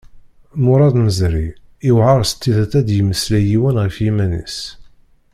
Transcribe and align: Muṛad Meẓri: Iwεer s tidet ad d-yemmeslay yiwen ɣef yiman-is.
Muṛad 0.63 0.95
Meẓri: 1.05 1.47
Iwεer 1.89 2.19
s 2.29 2.31
tidet 2.33 2.73
ad 2.79 2.83
d-yemmeslay 2.87 3.43
yiwen 3.49 3.77
ɣef 3.83 3.95
yiman-is. 4.03 4.57